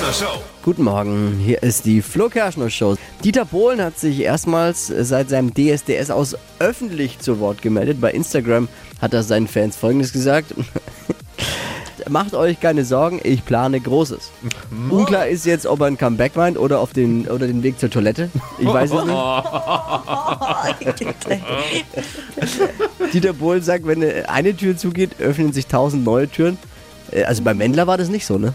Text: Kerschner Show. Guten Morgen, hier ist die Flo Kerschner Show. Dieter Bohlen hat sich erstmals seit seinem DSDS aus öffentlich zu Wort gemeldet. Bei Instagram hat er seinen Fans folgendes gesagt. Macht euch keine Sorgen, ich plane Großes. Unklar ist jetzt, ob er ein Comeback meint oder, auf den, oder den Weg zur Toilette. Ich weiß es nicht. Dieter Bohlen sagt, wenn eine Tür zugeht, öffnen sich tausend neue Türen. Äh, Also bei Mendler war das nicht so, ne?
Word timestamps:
Kerschner 0.00 0.26
Show. 0.26 0.40
Guten 0.62 0.84
Morgen, 0.84 1.38
hier 1.44 1.62
ist 1.62 1.84
die 1.84 2.00
Flo 2.00 2.30
Kerschner 2.30 2.70
Show. 2.70 2.96
Dieter 3.22 3.44
Bohlen 3.44 3.82
hat 3.82 3.98
sich 3.98 4.20
erstmals 4.20 4.86
seit 4.86 5.28
seinem 5.28 5.52
DSDS 5.52 6.10
aus 6.10 6.38
öffentlich 6.58 7.18
zu 7.18 7.38
Wort 7.38 7.60
gemeldet. 7.60 8.00
Bei 8.00 8.10
Instagram 8.10 8.68
hat 9.02 9.12
er 9.12 9.22
seinen 9.22 9.46
Fans 9.46 9.76
folgendes 9.76 10.14
gesagt. 10.14 10.54
Macht 12.08 12.32
euch 12.32 12.58
keine 12.60 12.86
Sorgen, 12.86 13.20
ich 13.22 13.44
plane 13.44 13.78
Großes. 13.78 14.30
Unklar 14.88 15.26
ist 15.26 15.44
jetzt, 15.44 15.66
ob 15.66 15.80
er 15.80 15.86
ein 15.88 15.98
Comeback 15.98 16.34
meint 16.34 16.56
oder, 16.56 16.80
auf 16.80 16.94
den, 16.94 17.28
oder 17.28 17.46
den 17.46 17.62
Weg 17.62 17.78
zur 17.78 17.90
Toilette. 17.90 18.30
Ich 18.58 18.66
weiß 18.72 18.92
es 18.92 19.04
nicht. 19.04 19.18
Dieter 23.12 23.34
Bohlen 23.34 23.62
sagt, 23.62 23.86
wenn 23.86 24.02
eine 24.02 24.56
Tür 24.56 24.78
zugeht, 24.78 25.20
öffnen 25.20 25.52
sich 25.52 25.66
tausend 25.66 26.04
neue 26.04 26.26
Türen. 26.26 26.56
Äh, 27.10 27.24
Also 27.24 27.42
bei 27.42 27.52
Mendler 27.52 27.86
war 27.86 27.98
das 27.98 28.08
nicht 28.08 28.24
so, 28.24 28.38
ne? 28.38 28.54